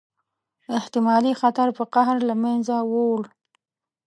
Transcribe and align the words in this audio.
احتمالي 0.77 1.33
خطر 1.41 1.67
په 1.77 1.83
قهر 1.93 2.17
له 2.29 2.35
منځه 2.43 2.75
ووړ. 2.91 3.21